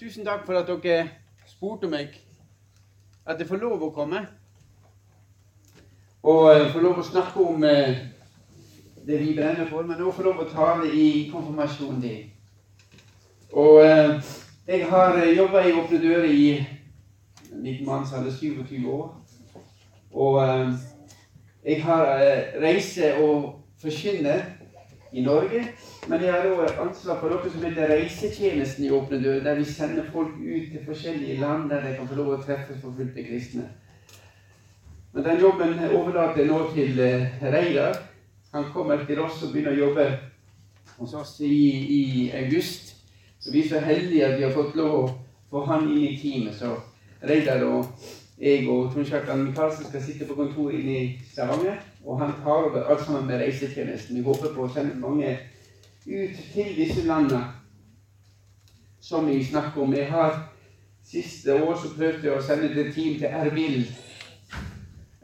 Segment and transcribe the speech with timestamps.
[0.00, 1.08] Tusen takk for at dere
[1.44, 2.14] spurte meg
[3.28, 4.22] at jeg får lov å komme.
[6.24, 7.98] Og få lov å snakke om eh,
[9.04, 12.30] det vi brenner for, men også få lov å tale i konfirmasjonen din.
[13.52, 14.32] Og eh,
[14.70, 19.12] jeg har jobba i Åpne dører i en liten mann som hadde 27 år.
[20.16, 20.40] Og
[21.60, 22.08] jeg har
[22.64, 23.50] reise og
[23.84, 24.48] forkynner
[25.12, 25.64] i Norge.
[26.08, 29.66] Men jeg har òg ansvar for noe som heter Reisetjenesten i Åpne dører, der vi
[29.66, 33.66] sender folk ut til forskjellige land der de kan få lov å treffe forfulgte kristne.
[35.12, 37.98] Men den jobben overlater jeg nå til uh, Reidar.
[38.54, 40.06] Han kommer til oss og begynner å jobbe
[40.98, 41.56] hos oss i,
[41.96, 42.02] i
[42.44, 42.94] august.
[43.40, 45.04] Så vi er så heldige at vi har fått lov å
[45.50, 46.54] få han inn i teamet.
[46.54, 46.76] Så
[47.26, 47.90] Reidar og
[48.40, 51.80] jeg og Trond Kjartan Michaelsen skal sitte på kontoret inne i Stavanger.
[52.04, 54.16] Og han tar over alt sammen med reisetjenesten.
[54.16, 55.34] Vi håper på å sende mange
[56.06, 57.42] ut til disse landene
[59.00, 59.94] som vi snakker om.
[59.94, 60.46] Jeg har
[61.10, 63.80] Siste år så prøvde jeg å sende et team til Erbil.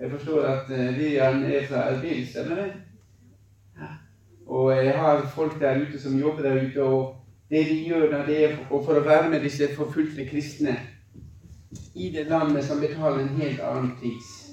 [0.00, 2.72] Jeg forstår at Vian eh, er fra Erbil, stemmer det?
[4.46, 7.14] Og jeg har folk der ute som jobber der ute, og
[7.50, 10.74] det de gjør da, det er for å være med disse forfulgte kristne
[11.96, 14.50] i det landet som betaler en helt annen pris.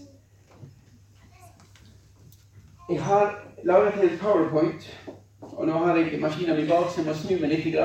[2.90, 5.08] Jeg har laget en powerpoint,
[5.42, 7.76] og nå har jeg maskinen min bak, så jeg må snu meg litt.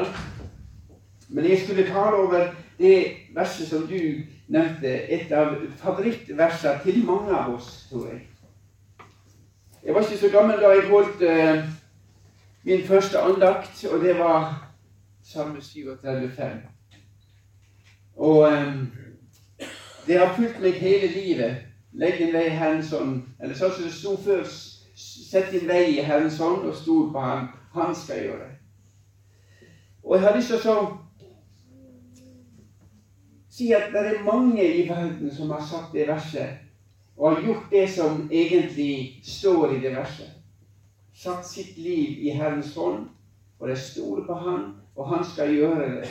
[1.28, 2.46] Men jeg skulle tale over
[2.78, 3.98] det verset som du
[4.48, 8.22] nevnte, et av favorittversene til mange av oss, tror jeg.
[9.84, 11.66] Jeg var ikke så gammel da jeg holdt uh,
[12.64, 14.64] min første andakt, og det var
[15.22, 16.58] Salme 37,5.
[18.16, 18.88] Og um,
[20.08, 21.64] det har fulgt meg hele livet.
[21.92, 23.26] Legg din vei i Herrens hånd.
[23.40, 24.46] Eller sånn som det sto før.
[24.98, 27.50] Sett din vei i Herrens hånd og stol på ham.
[27.74, 28.54] Han skal gjøre det.
[30.08, 30.78] Og jeg har lyst til å
[33.58, 36.62] si at det er mange i verden som har sagt det verset,
[37.18, 40.30] og har gjort det som egentlig står i det verset.
[41.12, 43.08] Satt sitt liv i Herrens hånd,
[43.58, 46.08] og de stoler på Han, og Han skal gjøre det.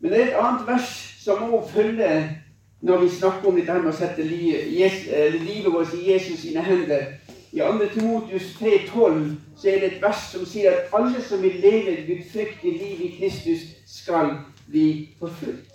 [0.00, 2.40] Men det er et annet vers som må følge
[2.80, 7.12] når vi snakker om dette med å sette livet vårt i Jesus sine hender.
[7.52, 7.88] I 2.
[7.94, 12.06] Timotius 3,12 så er det et vers som sier at alle som vil leve et
[12.06, 14.36] gudfryktig liv i Kristus, skal
[14.70, 15.74] bli forfulgt.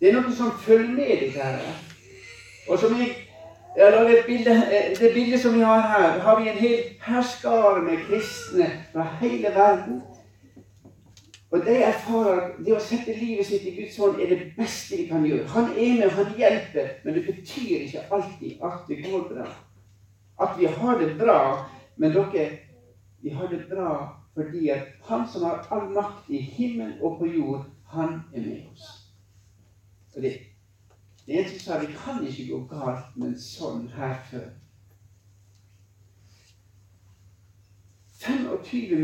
[0.00, 1.58] Det er noe som følger med dette her.
[2.68, 3.12] Og som jeg,
[3.76, 7.98] et bilde, eh, Det bildet som vi har her, har vi en hel herskare med
[8.08, 10.02] kristne fra hele verden
[11.50, 15.06] og de erfarer det å sette livet sitt i Guds hånd er det beste vi
[15.08, 15.46] kan gjøre.
[15.54, 19.46] Han er med, han hjelper, men det betyr ikke alltid at det går bra.
[20.44, 21.38] At vi har det bra.
[21.96, 22.44] Men dere,
[23.22, 27.26] vi har det bra fordi at Han som har all makt i himmel og på
[27.26, 28.84] jord, han er med oss.
[30.14, 30.32] Og det,
[31.26, 34.46] det er en som sa vi kan ikke gå galt med en sånn her før.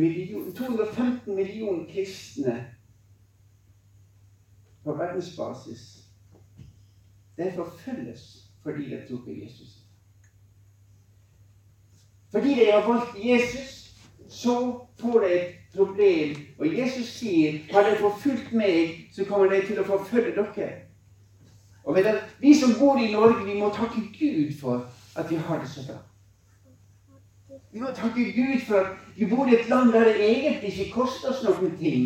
[0.00, 2.66] Million, 215 millioner kristne
[4.84, 6.04] på verdensbasis
[7.36, 9.69] de forfølges fordi de tror på Jesus.
[12.30, 13.94] Fordi de har valgt Jesus,
[14.28, 16.36] så får de et problem.
[16.58, 20.70] Og Jesus sier har de forfulgt meg, så kommer de til å forfølge dere.
[21.84, 21.96] Og
[22.41, 25.84] Vi som bor i Norge, vi må takke Gud for at vi har det så
[25.86, 26.00] bra.
[27.74, 30.92] Vi må takke Gud for at vi bor i et land der det egentlig ikke
[30.94, 32.04] koster oss noen ting.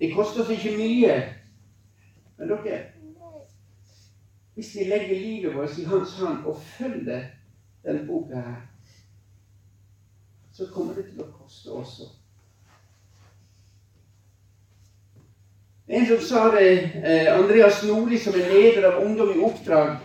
[0.00, 1.16] Det koster oss ikke mye.
[2.38, 2.78] Men dere
[4.54, 7.20] Hvis vi legger livet vårt i Hans hånd og følger
[7.84, 8.56] denne boka her,
[10.52, 12.08] så kommer det til å koste også.
[15.88, 16.72] En som sa det,
[17.04, 19.96] eh, Andreas Nordli, som er leder av Ungdom i oppdrag,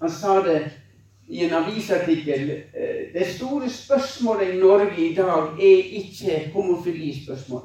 [0.00, 0.81] han sa det
[1.28, 7.62] i en avisartikkel eh, Det store spørsmålet i Norge i dag er ikke homofilispørsmål.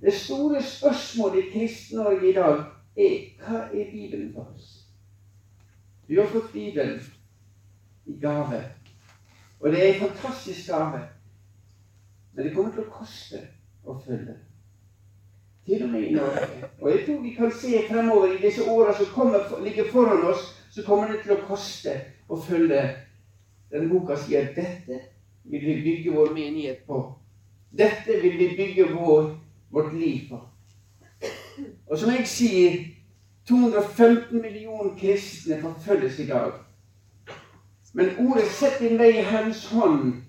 [0.00, 2.64] Det store spørsmålet i Kristen-Norge i dag
[2.96, 4.86] er hva er Bibelen for oss?
[6.08, 7.00] Du har fått Bibelen
[8.06, 8.64] i gave.
[9.60, 11.00] Og det er en fantastisk gave.
[12.34, 13.40] Men det kommer til å koste
[13.84, 14.36] å følge.
[15.66, 16.68] Til og med i Norge.
[16.80, 20.52] Og jeg tror vi kan se fremover i disse åra som kommer, ligger foran oss,
[20.76, 21.92] så kommer det til å koste
[22.28, 22.82] å følge
[23.72, 24.98] Denne boka sier at dette
[25.50, 27.00] vil vi bygge vår menighet på.
[27.74, 29.24] Dette vil vi bygge vår,
[29.74, 30.38] vårt liv på.
[31.90, 32.76] Og som jeg sier
[33.48, 36.52] 215 millioner kristne forfølges i dag.
[37.92, 40.22] Men ordet 'sett din vei i Herrens hånd'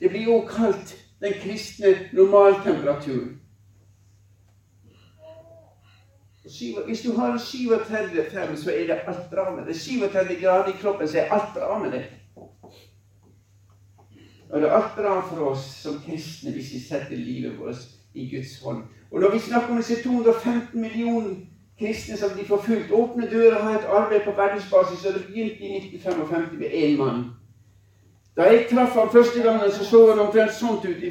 [0.00, 3.40] Det blir jo kalt den kristne normaltemperaturen.
[6.86, 9.76] Hvis du har 37,5, så er det alt bra med det.
[9.80, 12.04] 37 grader i kroppen, så er alt bra med det.
[14.50, 18.36] Og det er alt bra for oss som kristne hvis vi setter livet vårt i
[18.36, 18.82] Guds hånd.
[19.10, 21.34] Og når vi snakker om disse 215 millioner
[21.78, 25.76] kristne som blir forfulgt Åpne dører har et arbeid på verdensbasis, og det begynte i
[25.76, 27.24] 1955 med én mann.
[28.36, 31.02] Da jeg traff ham første gangen, så så han omtrent sånt ut.
[31.02, 31.10] I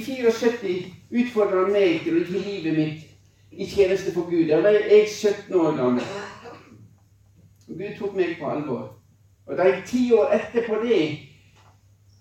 [0.00, 3.09] 74 utfordra han meg til å gi livet mitt
[3.52, 4.46] i tjeneste for Gud.
[4.48, 6.02] Jeg jeg 17 år gammel.
[7.66, 8.96] Gud tok meg på alvor.
[9.46, 11.18] Og da jeg ti år etterpå det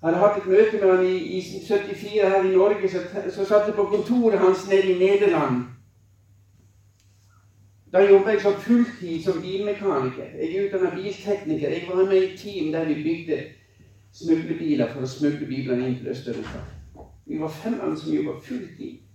[0.03, 3.01] hadde hatt et møte med han i, i 74 her i Norge, så,
[3.35, 5.65] så satt jeg på kontoret hans nede i Nederland.
[7.93, 10.31] Da jobba jeg som fulltid som bilmekaniker.
[10.39, 11.69] Jeg er utdanna biltekniker.
[11.69, 13.39] Jeg var med i et team der vi bygde
[14.13, 16.61] smuglebiler for å smugle bilene inn til Øst-Europa.
[17.25, 19.08] Vi var fem mann som jobba fulltid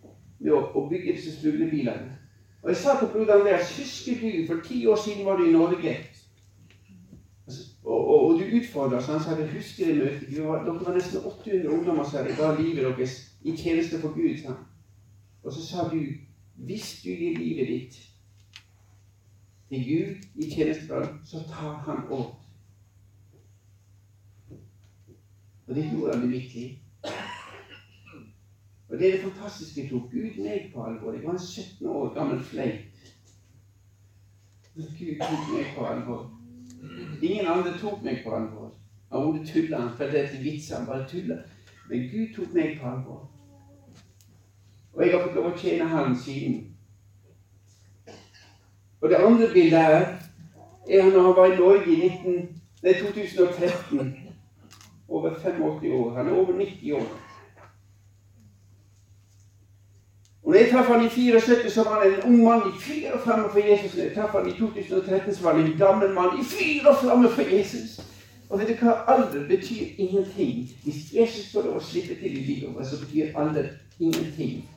[0.45, 2.19] med å, å bygge disse smuglerbilene.
[2.65, 5.53] Og jeg sa til Bror Andreas husker du, for ti år siden var du i
[5.53, 5.97] Norge.
[7.47, 9.09] Altså, og, og, og, du utfordra oss.
[9.13, 10.31] Han sa jeg husker det møtet.
[10.37, 14.39] Dere var nesten 800 ungdommer som ga livet deres i tjeneste for Gud.
[14.41, 14.57] sa
[15.43, 16.01] Og så sa du
[16.55, 18.01] hvis du gir livet ditt
[19.69, 22.33] til Gud i tjeneste for ham, så tar han over.
[25.67, 26.79] Og det gjorde han virkelig.
[28.95, 29.89] Og det er det fantastiske.
[29.89, 31.13] tok Gud meg på alvor.
[31.13, 32.79] Jeg var en 17 år gammel fleit.
[34.77, 36.31] Gud tok meg på alvor.
[37.23, 38.71] Ingen andre tok meg på alvor.
[39.13, 39.81] Han Ole tulla.
[39.81, 40.77] Han følte etter vitser.
[40.77, 41.35] Han bare tulla.
[41.89, 43.31] Men Gud tok meg på alvor.
[44.93, 46.63] Og jeg har fått lov å tjene Han siden.
[49.01, 50.01] Og det andre bildet her
[50.89, 54.17] er han når han var i Norge i 19, nei, 2013.
[55.09, 56.17] Over 85 år.
[56.17, 57.24] Han er over 90 år.
[60.45, 63.13] Og når jeg traff han i 74, så var han en ung mann i fyr
[63.15, 63.95] og flamme for Jesus.
[63.97, 66.97] Når jeg traff han i 2013, så var han en gammel mann i fyr og
[67.01, 68.01] flamme for Jesus.
[68.51, 68.99] Og vet du hva?
[69.09, 70.69] Alder betyr ingenting.
[70.85, 74.69] Hvis Jesus får lov å slippe til i livet vårt, så betyr alder ingenting.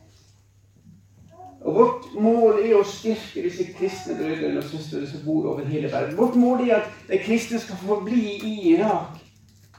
[1.61, 5.91] Og Vårt mål er å styrke disse kristne brødrene og søstrene som bor over hele
[5.91, 6.15] verden.
[6.15, 9.19] Vårt mål er at de kristne skal få bli i Irak.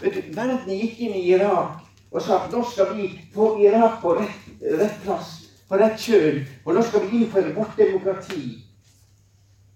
[0.03, 1.81] Vet du, Verden gikk inn i Irak
[2.13, 6.41] og sa at nå skal vi få Irak på rett, rett plass på rett kjøl.
[6.65, 8.65] Og nå skal vi innføre vårt demokrati.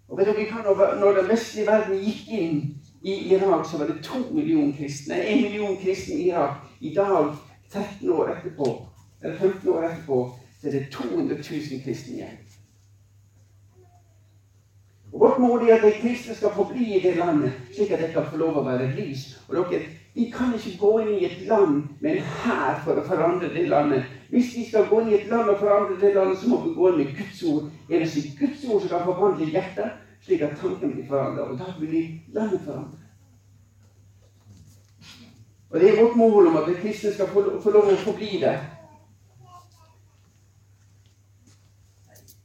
[0.09, 2.59] Og vet dere hva, Når den vestlige verden gikk inn
[3.03, 5.17] i Irak, så var det to millioner kristne.
[5.17, 6.57] En million kristne i Irak.
[6.81, 7.35] I dag,
[7.73, 8.69] 13 år etterpå,
[9.23, 10.19] eller 15 år etterpå,
[10.61, 12.39] så er det 200 000 kristne igjen.
[15.13, 18.01] Og Vårt mål er at de kristne skal få bli i det landet, slik at
[18.01, 19.41] de kan få lov å være lys.
[19.49, 19.83] Og dere,
[20.15, 23.63] Vi kan ikke gå inn i et land med en hær for å forandre det
[23.69, 24.05] landet.
[24.33, 26.71] Hvis vi skal gå inn i et land og forandre det landet, så må vi
[26.73, 27.65] gå inn med Guds ord.
[27.91, 29.91] Er det Guds ord som kan forvandle hjertet,
[30.25, 31.51] slik at tanken blir forandret.
[31.51, 33.03] Og da blir landet forandret.
[35.71, 38.39] Og det er vårt mål om at de kristne skal få, få lov å forbli
[38.41, 38.55] det.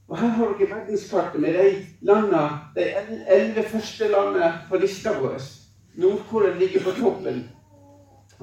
[0.07, 1.71] Og Her har dere verdenskartet med de
[2.11, 2.43] landene,
[2.75, 2.89] de
[3.37, 5.39] elleve første landene på lista vår.
[5.95, 7.45] Nord-Korea ligger på toppen.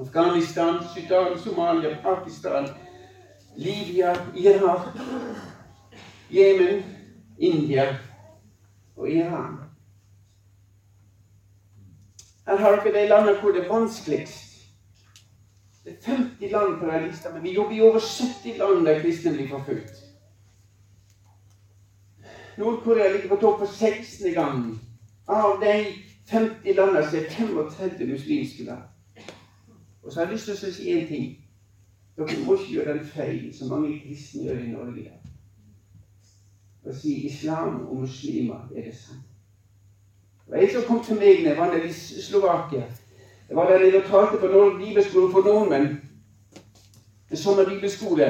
[0.01, 2.69] Afghanistan, Sudan, Somalia, Pakistan,
[3.57, 4.97] Libya, Irak,
[6.29, 6.83] Jemen,
[7.39, 7.97] India
[8.95, 9.57] og Iran.
[12.47, 14.41] Her har dere de landene hvor det er vanskeligst.
[15.85, 19.01] Det er 50 land på denne lista, men vi jobber i over 70 land der
[19.01, 20.05] kristne blir forfulgt.
[22.57, 24.33] Nord-Korea ligger på topp for 16.
[24.33, 24.79] gang.
[25.27, 25.85] Av de
[26.29, 28.83] 50 landene så er 35 muslimske land.
[30.03, 31.44] Og så har jeg lyst til å si én ting.
[32.15, 35.15] Dere må ikke gjøre den feil som mange kristne gjør i Norge.
[36.85, 38.91] Å si islam og muslimer er
[40.45, 42.83] det var en som kom til meg da jeg var nede i Slovakia.
[43.49, 45.87] Det var der jeg talte på bibelskolen for nordmenn.
[47.31, 48.27] En sånn bibelskole.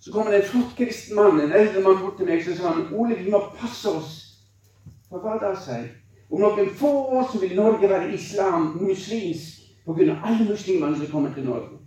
[0.00, 2.74] Så kom det en flott kristen mann, en eldre mann bort til meg og sa
[2.74, 4.10] han, Ole, vi må passe oss.
[5.08, 5.94] For hva da, sa jeg?
[6.28, 10.18] Om noen få år så vil Norge være islam, muslimsk, pga.
[10.24, 11.80] alle muslimene som kommer til Norge.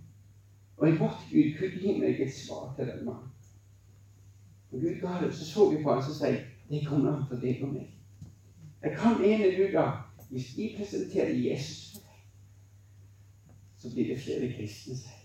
[0.78, 3.30] Og jeg bort Gud kunne gi meg et svar til den mannen.
[4.70, 6.34] Og Gud ga det, så så vi på ham og sa
[6.70, 7.88] det kommer an på deg og meg.
[8.82, 9.90] Jeg kan ene du da,
[10.30, 12.20] hvis vi presenterer Jesus for deg,
[13.78, 15.18] så blir det flere kristne, sier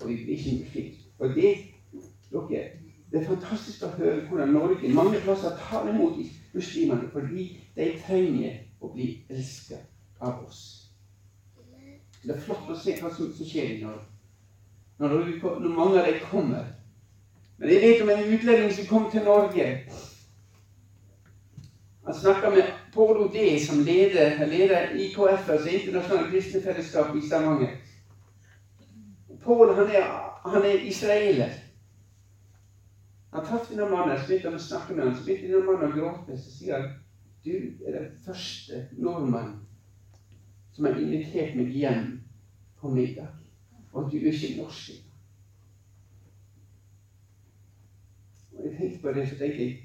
[0.00, 0.96] Og vi blir ikke muslimer.
[1.18, 1.52] Og det,
[2.32, 2.64] dere,
[3.12, 6.18] det er fantastisk å høre hvordan Norge mange plasser tar imot
[6.54, 7.46] muslimene fordi
[7.76, 9.86] de trenger å bli elsket
[10.20, 10.64] av oss.
[12.22, 14.15] Det er flott å se hva som skjer i Norge.
[14.98, 15.10] Når,
[15.60, 16.72] når mange av dem kommer.
[17.58, 19.66] Men jeg vet om en utlending som kom til Norge.
[22.06, 27.72] Han snakka med Pål Odé, som leder, leder IKF, altså Internasjonale kristne fellesskap i Stavanger.
[29.44, 29.90] Pål han
[30.52, 31.50] han er israeler.
[33.32, 35.14] Han traff denne mannen, så begynte han å snakke med ham.
[35.14, 36.38] Så begynte denne mannen å gråte.
[36.40, 36.86] Så sier han
[37.46, 39.52] du er den første nordmann
[40.74, 42.08] som har invitert meg hjem
[42.80, 43.28] på middag.
[43.96, 44.90] Og du er ikke norsk.
[48.58, 49.82] Og jeg tenkte på det, så tenkte jeg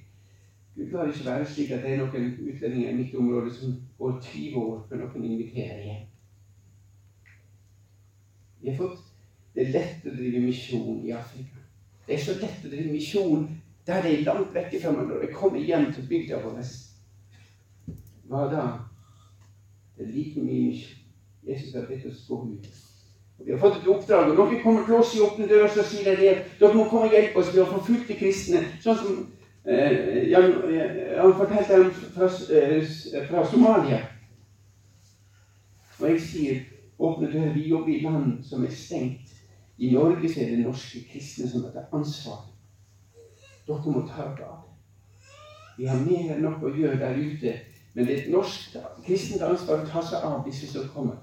[0.76, 4.20] Gud lar ikke være slik at det er noen utlendinger i mitt område som går
[4.22, 6.04] 20 år før noen inviterer hjem.
[8.62, 9.08] Vi har fått
[9.56, 11.58] Det lett å drive misjon i Afrika.
[12.08, 13.50] Det er så lett å drive misjon
[13.88, 16.62] der det er langt vekk fra meg når jeg kommer hjem til bygda vår.
[18.32, 18.64] Hva da?
[19.98, 21.04] Det er like mye misjon.
[21.48, 22.82] Jesus har bedt oss gå ut.
[23.46, 26.12] Vi har fått et oppdrag, og dere kommer til oss i åpne dører og sier
[26.14, 26.48] at.
[26.60, 28.62] Dere må komme og hjelpe oss til å forfulgte kristne.
[28.84, 29.20] Sånn som
[29.66, 30.54] eh, Jan,
[31.18, 32.92] han fortalte om fra, eh,
[33.30, 34.02] fra Somalia.
[36.00, 36.62] Og jeg sier
[37.02, 37.54] åpne dører.
[37.58, 39.34] Vi jobber i land som er stengt.
[39.82, 42.44] I Norge så er det norske kristne som har tatt ansvar.
[43.66, 44.72] Dere må ta dere av det.
[45.82, 47.58] Vi har mer enn nok å gjøre der ute.
[47.94, 51.18] Men det er et norsk kristent ansvar å ta seg av disse som kommer.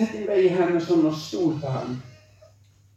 [0.00, 1.98] Sett din vei i hendene sånn og stol på ham.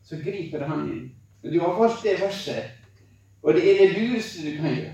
[0.07, 1.01] Så griper han inn.
[1.43, 2.69] Du har valgt det verset,
[3.43, 4.93] og det er det lureste du kan gjøre.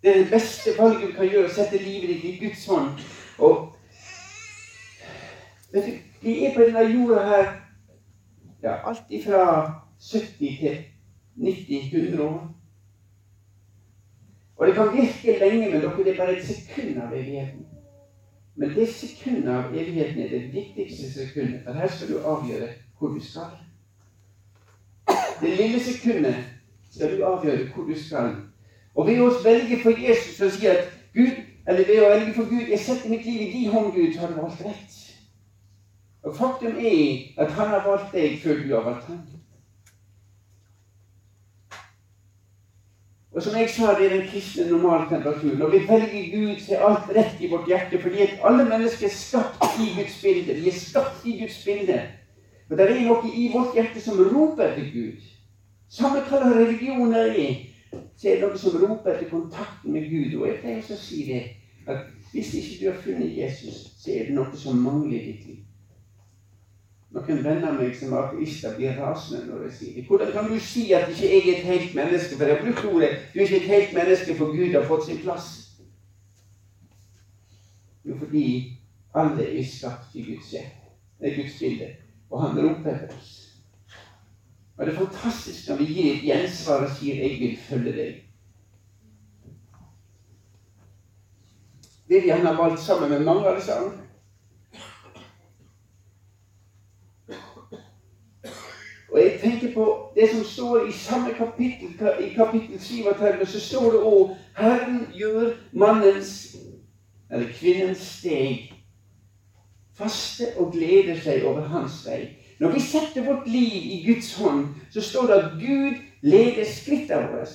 [0.00, 3.02] Det er det beste valget du kan gjøre, å sette livet ditt i Guds hånd.
[3.44, 3.74] Og
[5.74, 7.44] vet du, Vi er på denne jorda her
[8.62, 9.44] ja, alt ifra
[10.00, 10.32] 70
[10.62, 10.80] til
[11.36, 12.40] 90-100 år.
[14.56, 17.69] Og det kan virke lenge, men dere, det er bare et sekund av evigheten.
[18.60, 21.62] Men det sekundet av evigheten er det viktigste sekundet.
[21.64, 22.66] For her skal du avgjøre
[22.98, 23.54] hvor du skal.
[25.40, 26.36] Det lille sekundet
[26.90, 28.34] skal du avgjøre hvor du skal.
[28.94, 32.52] Og ved å velge for Jesus og si at Gud, eller ved å velge for
[32.52, 35.00] Gud Jeg setter mitt liv i din hånd, Gud, så har du valgt rett.
[36.22, 39.24] Og faktum er at han har valgt deg før du har valgt ham.
[43.40, 45.62] Og som jeg sa, det er den kristne normaltemperaturen.
[45.62, 48.00] Og vi velger Gud, er alt rett i vårt hjerte.
[48.02, 50.56] Fordi at alle mennesker er skapt i Guds bilde.
[50.58, 52.02] De er skapt i Guds bilde.
[52.70, 55.24] Og det er noe i vårt hjerte som roper til Gud.
[55.88, 57.56] Samme hva religioner er,
[58.20, 60.36] så er det noe som roper etter kontakten med Gud.
[60.42, 61.42] Og jeg pleier å si det,
[61.88, 65.48] at hvis ikke du har funnet Jesus, så er det noe som mangler i ditt
[65.48, 65.64] liv.
[67.10, 70.04] Noen venner meg som er ateister, blir rasende når jeg sier det.
[70.06, 72.36] Hvordan kan du si at ikke jeg er et helt menneske?
[72.36, 75.08] For jeg har brukt ordet du er ikke et helt menneske, for Gud har fått
[75.08, 75.48] sin plass.
[78.04, 78.46] Jo, fordi
[79.14, 80.94] alle er skapt i Guds hjerte.
[81.20, 81.88] Det er Guds bilde.
[82.30, 83.32] Og han roper etter oss.
[84.78, 88.20] Og det er fantastisk når vi gir et gjensvar og sier 'Jeg vil følge deg'.
[92.08, 94.09] Det vi har valgt sammen med mange av disse andre.
[99.12, 103.92] Og jeg tenker på det som står i samme kapittel, i kapittel 37, så står
[103.92, 106.56] det òg Herren gjør mannens
[107.30, 108.70] eller kvinnens steg
[110.00, 112.20] faste og gleder seg over hans vei.
[112.60, 117.28] Når vi setter vårt liv i Guds hånd, så står det at Gud leder skrittene
[117.32, 117.46] våre.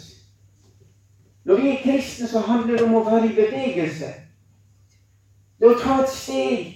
[1.45, 4.09] Når vi er kristne, så handler det om å være i bevegelse.
[5.59, 6.71] Det å ta et steg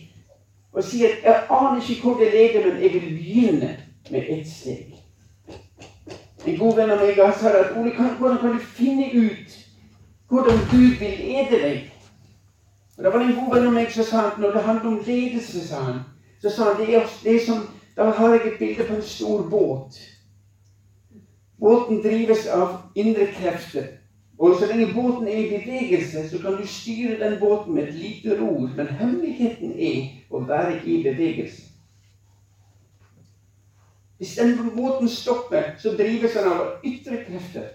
[0.72, 4.48] og si at 'jeg aner ikke hvor det leder, men jeg vil begynne' med ett
[4.48, 4.96] steg.
[6.46, 9.58] En god venn av meg sa at Ole, hvordan kan du finne ut
[10.30, 11.94] hvordan Gud vil lede deg?
[12.98, 14.90] Og Da var det en god venn av meg som sa at når det handler
[14.90, 16.00] om ledelse, sa han,
[16.42, 19.02] så sa han det er, det er som Da har jeg et bilde på en
[19.02, 19.98] stor båt.
[21.60, 23.88] Båten drives av indre krefter.
[24.40, 27.94] Og så lenge båten er i bevegelse, så kan du styre den båten med et
[27.94, 28.70] lite ror.
[28.76, 31.69] Men hemmeligheten er å være i bevegelse.
[34.20, 37.70] Hvis den båten stopper, så drives han av ytre krefter.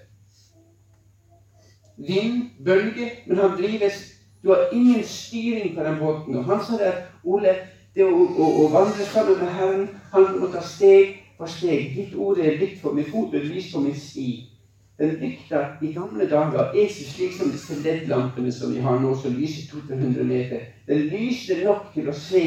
[1.96, 4.10] Vind, bølge, men han drives
[4.42, 6.36] Du har ingen styring på den båten.
[6.36, 6.92] Og han sa der,
[7.24, 7.54] Ole,
[7.96, 11.94] det å, å, å vandre sammen med Herren Han må ta steg for steg.
[11.96, 14.26] Ditt ord er likt for min fot og lys for min sti.
[15.00, 19.14] Den lykta i gamle dager er ikke slik som disse LED-lampene som vi har nå,
[19.16, 20.68] som lyser 200 meter.
[20.86, 22.44] Den lyser nok til å se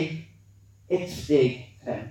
[0.88, 2.06] ett steg frem.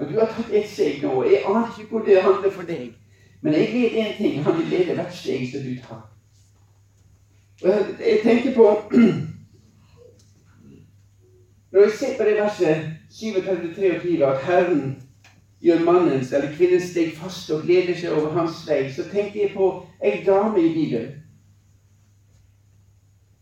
[0.00, 1.24] Og du har tatt ett steg nå.
[1.28, 2.92] Jeg aner ikke hvor det handler for deg.
[3.42, 4.44] Men jeg vet én ting.
[4.44, 6.06] Han vil lede hvert steg som du tar.
[7.62, 8.66] Og jeg, tenker på
[11.72, 12.76] Når jeg ser på det verset
[13.10, 15.02] 37-23 at Herren
[15.60, 19.52] gjør mannens eller kvinnens steg fast og gleder seg over hans vei, så tenker jeg
[19.54, 19.68] på
[20.02, 21.20] ei dame i Bibelen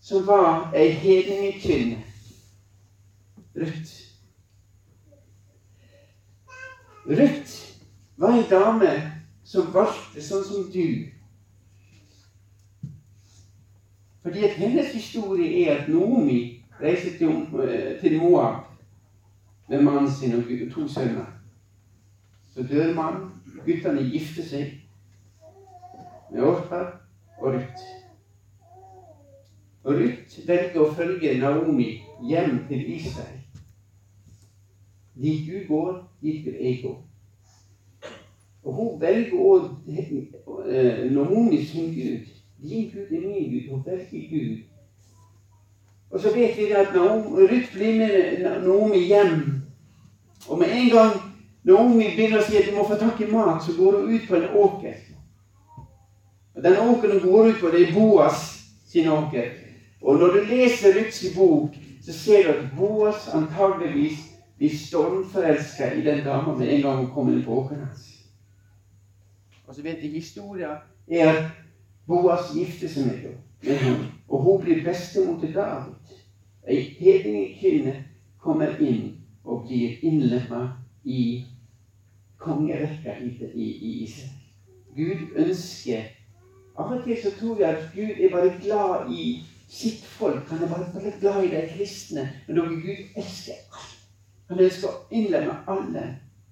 [0.08, 1.96] som var ei hedningkvinne.
[3.56, 4.07] Ruth.
[7.08, 7.78] Ruth
[8.16, 8.90] var ei dame
[9.44, 11.08] som valgte sånn som du.
[14.22, 17.30] Fordi at hennes historie er at Nomi reiser til,
[17.64, 18.66] eh, til Moab
[19.68, 21.32] med mannen sin og to sønner.
[22.54, 23.32] Så dør mannen.
[23.64, 24.80] Guttene gifter seg
[26.30, 26.84] med Orpa
[27.38, 27.88] og Ruth.
[29.84, 31.90] Og Ruth velger å følge Naomi
[32.28, 33.37] hjem til Israel.
[35.22, 36.96] Dit du går, dit vil jeg gå.
[38.64, 39.58] Og hun velger å
[41.10, 42.26] Når hun er sin Gud.
[42.62, 43.70] Din Gud er min Gud.
[43.70, 44.58] Hun velger Gud.
[46.10, 49.62] Og så vet vi at Ruth blir med Naomi hjem.
[50.48, 51.12] Og med en gang
[51.64, 54.28] Naomi begynner å si at du må få tak i mat, så går hun ut
[54.28, 54.94] på en åker.
[56.54, 58.46] Og Den åkeren hun går ut på, det er Boas
[58.86, 59.50] sin åker.
[60.00, 64.27] Og når du leser Ruths bok, så ser du at Boas antageligvis
[64.58, 68.06] blir stormforelska i den dama med en gang hun kommer inn på åkeren hans.
[69.66, 71.44] Og så vet jeg historien er at
[72.08, 76.16] Boas gifter seg med henne, og hun blir bestemor til David.
[76.68, 77.94] Ei hedningkvinne
[78.40, 80.62] kommer inn og blir innlemma
[81.04, 81.44] i
[82.38, 83.68] kongerekka i,
[84.04, 84.34] Israel.
[84.96, 86.14] Gud ønsker
[86.78, 90.46] Av og til så tror jeg at Gud er bare glad i sitt folk.
[90.48, 92.28] Han er bare, bare glad i de kristne.
[92.46, 93.97] Men noe Gud elsker alt.
[94.48, 96.04] Han ønsker å innlemme alle.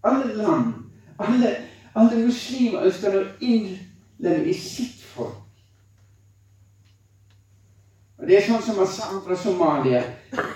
[0.04, 0.74] Alle land.
[1.18, 1.54] Alle,
[1.96, 5.42] alle muslimer ønsker å innlemme i sitt folk.
[8.16, 10.02] Og Det er sånn som han sa fra Somalia.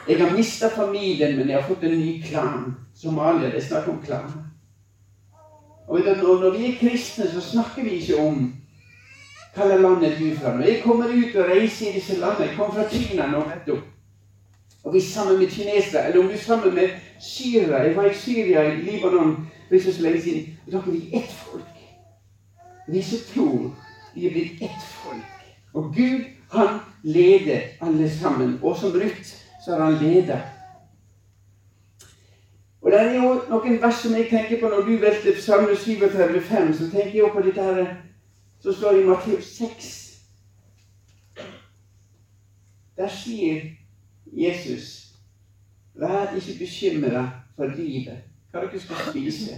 [0.08, 2.70] Jeg har mista familien, men jeg har fått en ny klan.
[2.96, 4.32] Somalia, det er snakk om klan.
[5.90, 8.52] Og Når vi er kristne, så snakker vi ikke om
[9.54, 10.54] hva land er du fra.
[10.54, 13.82] Når jeg kommer ut og reiser i disse landene Jeg kom fra Kina nå nettopp.
[14.84, 16.06] Og vi er sammen med kinesere.
[16.06, 17.82] Eller om du er sammen med syrere.
[17.82, 19.36] Jeg var i Syria, i Libanon,
[19.68, 20.58] for ikke så lenge siden.
[20.66, 21.82] Dere er ett folk.
[22.92, 23.70] Disse to
[24.14, 25.44] de er ett folk.
[25.74, 28.58] Og Gud, han leder alle sammen.
[28.62, 30.40] Og som Ruth så har han ledet
[32.80, 36.40] og det er jo noen vers som jeg tenker på når du velter Salme 37,
[36.40, 37.90] 5, så tenker jeg på dette her
[38.60, 39.90] som står i Matteus 6.
[42.96, 43.60] Der sier
[44.32, 45.09] Jesus
[45.94, 47.24] Vær ikke bekymra
[47.56, 49.56] for livet, hva dere skal spise,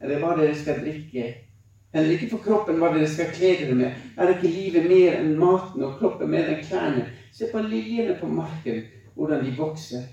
[0.00, 1.26] eller hva dere skal drikke.
[1.92, 4.04] Eller ikke for kroppen hva dere skal kle dere med.
[4.16, 7.08] Er ikke livet mer enn maten og kroppen mer enn klærne?
[7.34, 8.84] Se på liljene på marken,
[9.16, 10.06] hvordan de vokser.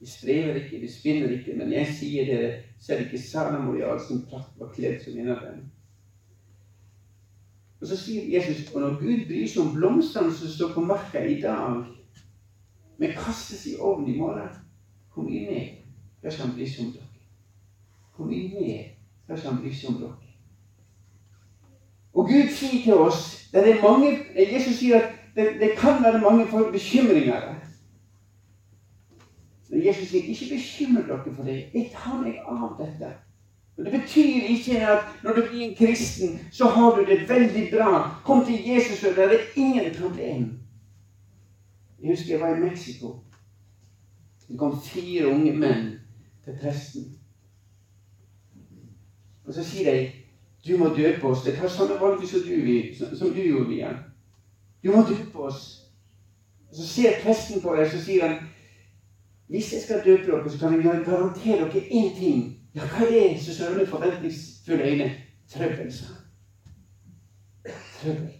[0.00, 3.98] De strever ikke, de spinner ikke, men jeg sier dere, selv ikke Salomo i all
[4.00, 5.64] sin prakt var kledd som en av dem.
[7.80, 11.22] Og så sier Jesus og når Gud bryr seg om blomstene som står på marka
[11.22, 11.82] i dag,
[12.98, 14.48] men kastes i ovnen i morgen,
[15.14, 15.68] kom inn med,
[16.22, 17.06] der skal han som dere.
[18.16, 18.84] Kom inn med,
[19.28, 20.16] der skal han som dere.
[22.14, 26.20] Og Gud sier til oss det er mange, Jesus sier at det, det kan være
[26.20, 27.54] mange bekymringer.
[29.70, 31.70] Men Jesus sier, 'Ikke bekymre dere for det.
[31.74, 33.14] Jeg tar meg av dette.'
[33.78, 37.70] Og Det betyr ikke at når du blir en kristen, så har du det veldig
[37.70, 38.10] bra.
[38.24, 40.58] Kom til Jesus, og det er ingen problem.
[42.02, 43.14] Jeg husker jeg var i Mexico.
[44.48, 45.88] Det kom fire unge menn
[46.44, 47.18] til presten.
[49.44, 50.10] Og så sier de
[50.66, 51.44] du må døpe oss.
[51.44, 53.98] Det tar samme valg som du, som du gjorde, igjen.
[54.84, 55.84] Du må døpe oss.
[56.68, 58.48] Og Så ser presten på deg, så sier han
[59.48, 62.42] hvis jeg skal døpe dere, så kan jeg garantere dere én ting.
[62.74, 63.40] Ja, hva er det?
[63.40, 65.12] Så det med forventningsfulle øyne.
[65.48, 66.16] Trøbbel, sa han.
[68.02, 68.37] Trøbbel.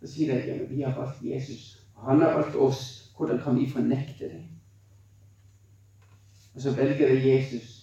[0.00, 1.78] Så sier de men vi har valgt Jesus.
[1.96, 3.12] Han har valgt oss.
[3.16, 4.44] Hvordan kan vi fornekte det?
[6.54, 7.80] Og så velger de Jesus.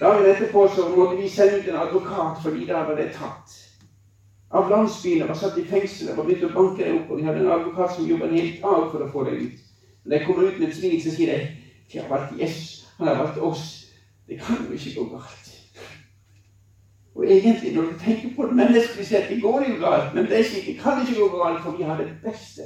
[0.00, 3.52] Dagen etterpå så måtte vi sende ut en advokat, fordi da var det tatt.
[4.50, 7.10] Av landsbyene var satt i fengsel og begynte å banke deg opp.
[7.10, 9.60] Og vi hadde en advokat som jobba en hel dag for å få deg ut.
[10.04, 11.60] Når jeg kommer ut med et smil, så sier de
[11.92, 13.64] de har valgt Jesus, han har valgt oss.
[14.28, 15.49] Det kan jo ikke gå galt.
[17.20, 20.14] Og egentlig, når du tenker på det menneskelig sett, det går jo galt.
[20.14, 22.62] Men det, ikke, det kan ikke gå galt, for vi har det beste.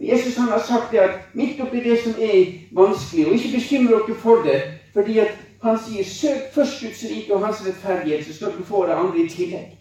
[0.00, 3.92] Jesus han har sagt det at midt oppi det som er vanskelig, og ikke bekymre
[3.92, 4.62] dere for det,
[4.92, 8.86] fordi at han sier 'søk først Guds rike og hans rettferdighet', så skal dere få
[8.86, 9.78] det andre i tillegg.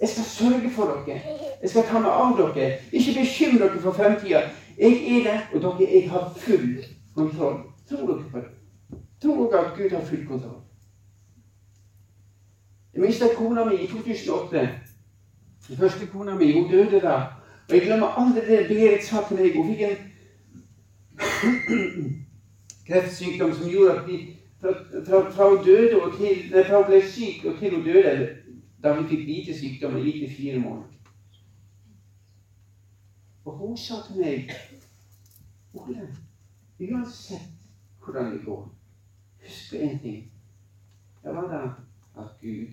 [0.00, 1.20] Jeg skal sørge for dere.
[1.62, 2.72] Jeg skal ta meg av dere.
[2.92, 4.42] Ikke bekymre dere for fremtida.
[4.78, 7.60] Jeg er der, og dere, jeg har full kontroll.
[7.88, 8.55] Tror dere på det?
[9.22, 10.62] Tror dere at Gud har full kontroll?
[12.94, 14.68] Jeg mista kona mi i 2008.
[15.68, 17.16] Den første kona mi hun døde da.
[17.68, 19.56] Og jeg glemmer aldri det Berit sa til meg.
[19.56, 19.96] Hun fikk en
[22.86, 24.72] kreftsykdom som gjorde at vi fra,
[25.06, 28.28] fra, fra hun døde og til, nei, fra hun ble syk og til hun døde,
[28.82, 30.92] da vi fikk vite sykdommen, gikk det fire måneder.
[33.44, 34.50] Og hun sa til meg
[35.76, 36.08] Ole,
[36.80, 37.52] uansett
[38.00, 38.62] hvordan det går,
[39.46, 40.32] husk på én ting.
[41.22, 41.60] Det var da
[42.22, 42.66] at Gud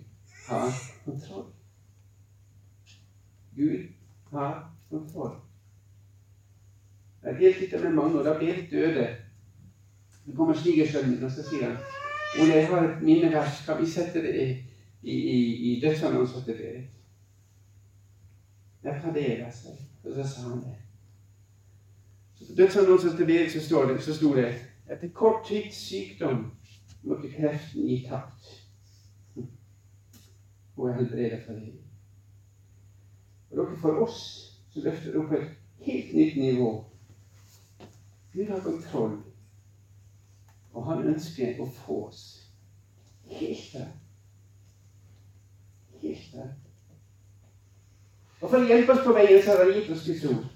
[0.47, 0.71] har
[1.05, 1.45] kontroll.
[3.55, 3.88] Gud
[4.31, 5.36] har kontroll.
[7.23, 9.15] Jeg er helt dette med mange, og da blir det døde.
[10.25, 11.77] Det kommer svigersønnen min, og så sier han
[12.41, 13.65] Ole, jeg har et minnevers.
[13.65, 14.51] Kan vi sette det i,
[15.01, 16.89] i, i, i til Berit?
[18.83, 19.67] Ja, hva det altså.
[20.03, 20.75] Og så sa han det.
[22.36, 24.53] Så På dødsannonsen til Berit så, står det, så sto det
[24.89, 26.51] etter kort tids sykdom
[27.03, 28.49] måtte kreften gi tapt.
[30.75, 31.73] Og er helbredet for det.
[33.51, 34.21] Og dere, for oss
[34.73, 35.51] så løfter det opp på et
[35.85, 36.71] helt nytt nivå.
[38.33, 39.19] Gud har kontroll.
[40.73, 42.23] Og han ønsker å få oss
[43.29, 43.91] helt der.
[46.01, 46.49] Helt der.
[48.41, 50.47] Og for å hjelpe oss på veien, så har han gitt oss Guds ord.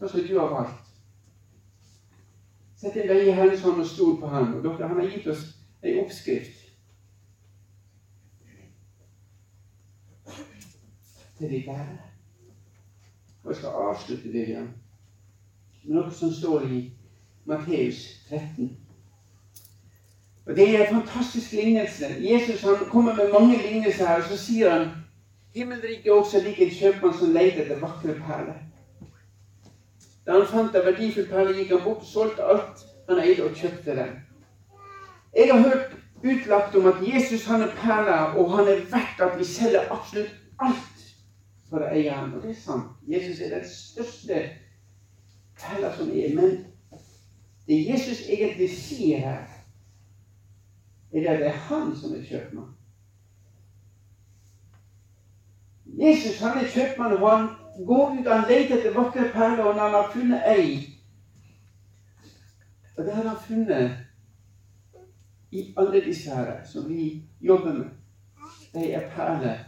[0.00, 0.89] Det som du har valgt.
[2.80, 4.54] Sett vei i Herrens hånd og stol på ham.
[4.56, 5.42] Og dere, han har gitt oss
[5.84, 6.62] ei oppskrift.
[11.38, 11.90] Til de der.
[13.42, 14.70] Og jeg skal avslutte det igjen
[15.82, 16.80] med noe som står i
[17.48, 18.70] Matteus 13.
[20.46, 22.06] Og Det er en fantastisk lignelse.
[22.20, 24.88] Jesus han kommer med mange lignelser her, og så sier han
[25.54, 28.58] Himmelriket er også lik en kjøpmann som leter etter vakre perler.
[30.30, 33.96] Da han fant en verdifull perle, gikk han bort solgte alt han eide, og kjøpte
[33.96, 34.12] den.
[35.34, 39.34] Jeg har hørt utlagt om at Jesus han er perla, og han er verdt at
[39.38, 41.02] vi selger absolutt alt
[41.66, 42.36] for å eie ham.
[42.36, 42.92] Og det er sant.
[43.10, 44.44] Jesus er den største
[45.58, 46.30] perla som er.
[46.38, 46.60] Men
[47.66, 49.48] det Jesus egentlig sier her,
[51.10, 52.70] er at det er han som er kjøpmann.
[55.98, 57.50] Jesus han er kjøpmann, og han
[57.86, 60.96] går ut og leter etter vakre perler, og når han har funnet ei
[62.96, 63.96] Og det har han funnet
[65.50, 67.86] i alle disse her som vi jobber med.
[68.72, 69.58] De er perler.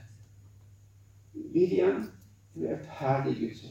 [1.34, 2.10] Vivian,
[2.54, 3.64] du er perle i Guds.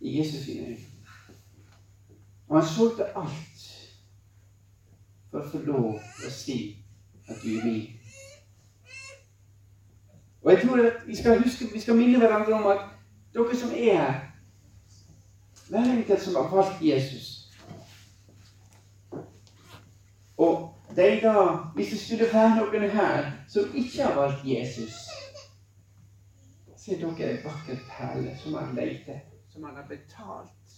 [0.00, 0.78] I Jesus sine øyne.
[2.48, 3.64] Og han solgte alt
[5.30, 6.76] for å få lov å si
[7.28, 7.86] at du er min.
[10.44, 12.93] Og jeg tror at vi skal huske, vi skal minne hverandre om at
[13.34, 14.20] dere som er her
[15.68, 17.50] Hver enkelt som har valgt Jesus.
[20.36, 24.98] Og de da, hvis det skulle være noen her som ikke har valgt Jesus,
[26.76, 30.76] så er dere en vakker perle som han leter, som han har betalt.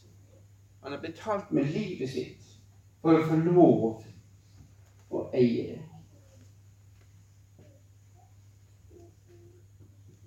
[0.83, 2.47] Han har betalt med livet sitt
[3.03, 4.05] for å få lov
[5.11, 5.96] å eie det.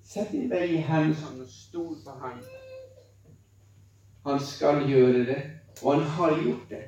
[0.09, 2.37] Sett din vei i Herrens hånd og stol på ham.
[4.25, 5.41] Han skal gjøre det,
[5.83, 6.79] og han har gjort det.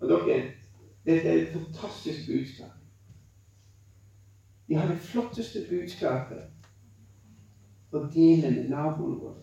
[0.00, 0.36] Og dere,
[1.06, 2.76] dette er et fantastisk budskap.
[4.66, 6.46] Vi har det flotteste budskapet
[7.90, 9.42] å dele med naboen vår.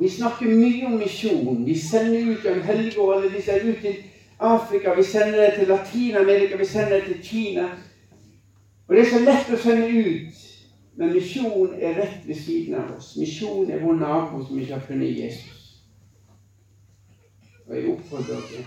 [0.00, 1.60] Vi snakker mye om misjon.
[1.68, 4.02] Vi sender ut en helligård, vi sender ut til
[4.38, 7.68] Afrika, vi sender det til Latin-Amerika, vi sender det til Kina.
[8.90, 10.38] Og det er så lett å sende ut,
[10.98, 13.12] men misjon er rett ved siden av oss.
[13.20, 15.60] Misjon er vår nabo som ikke har funnet Jesus.
[17.68, 18.64] Og jeg oppfordrer dere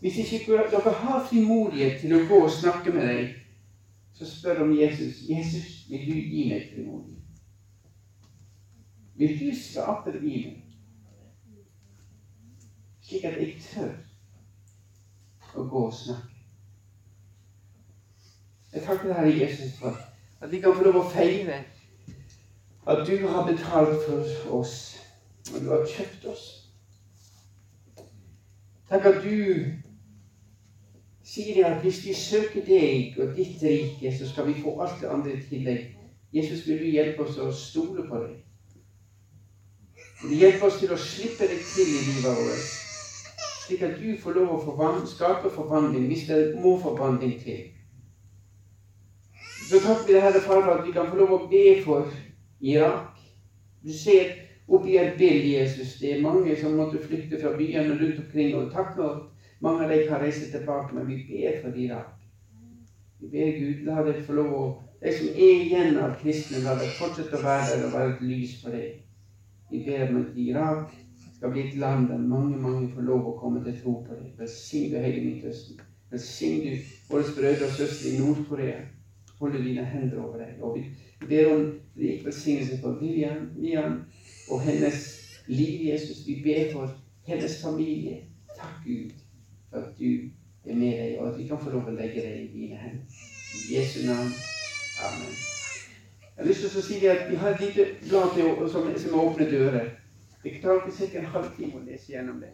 [0.00, 3.36] Hvis ikke dere har frimodighet til å gå og snakke med deg,
[4.18, 5.22] så spør om Jesus.
[5.28, 7.22] Jesus, vil du gi meg frimodighet?
[9.22, 10.58] Vil du skape meg?
[13.06, 13.94] Slik at jeg tør
[15.54, 16.29] å gå og snakke.
[18.72, 19.98] Jeg takker deg, Herre Jesus, for
[20.40, 21.62] at vi kan få lov å feire
[22.90, 24.74] at du har betalt for oss,
[25.50, 26.44] og du har kjøpt oss.
[28.90, 29.34] Takk at du
[31.30, 35.10] sier at hvis vi søker deg og ditt rike, så skal vi få alt det
[35.10, 35.90] andre til deg.
[36.34, 38.38] Jesus, vil du hjelpe oss å stole på deg?
[40.22, 42.70] Vil du hjelpe oss til å slippe deg til i livet vårt,
[43.66, 47.79] slik at du får lov å skape forvandling hvis det må forvandling til?
[49.70, 52.08] Så takker vi deg, Herre Far, for at vi kan få lov å be for
[52.58, 53.20] Irak.
[53.86, 54.32] Du ser
[54.66, 58.56] oppi Erbil, Jesus, det er mange som måtte flykte fra byene rundt omkring.
[58.58, 62.10] Og takk for at mange av dem kan reise tilbake, men vi ber for Irak.
[63.22, 64.62] Vi ber Gud, la det få lov å
[65.00, 68.26] De som er igjen av kristne, la det fortsette å være der og være et
[68.26, 68.98] lys for deg.
[69.70, 70.90] Vi ber om at Irak
[71.38, 74.34] skal bli et land der mange mange får lov å komme til tro på deg.
[74.36, 75.80] Velsign du hele Midtøsten.
[76.12, 76.74] Velsign du
[77.08, 78.82] våre brødre og søstre i Nord-Korea.
[79.40, 80.58] Holde dine hender over deg.
[80.60, 80.84] Og vi
[81.28, 81.62] ber om
[81.96, 84.02] rik velsignelse for Vivian, Vivian
[84.50, 85.06] og hennes
[85.46, 86.26] liv, Jesus.
[86.26, 86.92] Vi ber for
[87.26, 88.20] hennes familie.
[88.56, 89.10] Takk, Gud,
[89.70, 90.28] for at du
[90.64, 93.22] er med deg, og at vi kan få lov å legge deg i dine hender.
[93.56, 94.34] I Jesu navn.
[95.06, 95.32] Amen.
[96.36, 99.50] Jeg har lyst til å si at Vi har et lite blad som, som åpner
[99.50, 99.90] dører.
[100.42, 101.18] Det tar ikke ca.
[101.18, 102.52] en halvtime å lese gjennom det.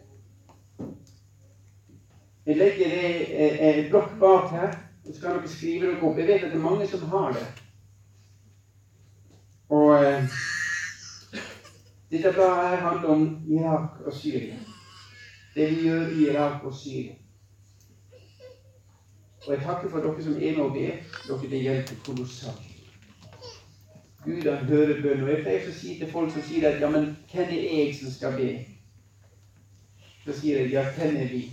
[2.47, 4.75] Jeg legger det eh, en blokk bak her,
[5.07, 6.17] så skal dere skrive dere opp.
[6.17, 7.45] Jeg vet at det er mange som har det.
[9.69, 10.23] Og eh,
[12.11, 14.55] dette bladet her handler om Irak og Syria.
[15.55, 17.13] Det vi gjør i Irak og Syria.
[19.47, 20.91] Og jeg takker for dere som er med og ber.
[21.27, 22.73] Dere det hjelper kolossalt.
[24.25, 25.23] Gud han hører bønn.
[25.23, 27.95] Og jeg pleier å si til folk som sier at ja, men hvem er jeg
[27.95, 28.49] som skal be?
[30.25, 31.45] Så sier jeg ja, hvem er vi?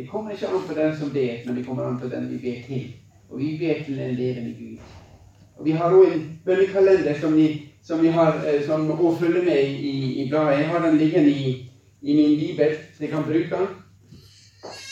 [0.00, 2.36] Det kommer ikke an på den som ber, men det kommer an på den vi
[2.36, 2.94] ber til.
[3.28, 4.78] Og vi ber til en levende Gud.
[5.56, 9.42] Og Vi har òg en bønnekalender som vi, som vi har, eh, som å følge
[9.44, 10.58] med i, i bladet.
[10.58, 11.70] Jeg har den liggende i,
[12.02, 13.68] i min bibel, så jeg kan bruke den.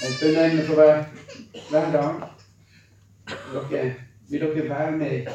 [0.05, 1.05] Et bønneemne for hver
[1.71, 2.15] hver dag.
[3.71, 3.95] Dere,
[4.31, 5.27] vil dere være med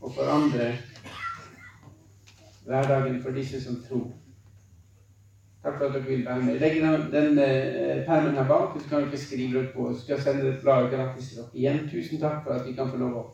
[0.00, 0.72] og forandre
[2.66, 4.10] hverdagen for disse som tror?
[5.66, 6.58] Takk for at dere vil være med.
[6.62, 9.94] Legg den, den eh, permen her bak, så kan dere skrive ut på.
[9.94, 11.50] Så skal jeg sende et blad gratis til dere.
[11.54, 13.24] Igjen tusen takk for at vi kan få lov å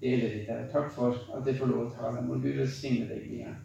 [0.00, 0.56] dele dette.
[0.72, 2.24] Takk for at jeg får lov å tale.
[2.24, 3.58] Må Gud velsigne deg igjen.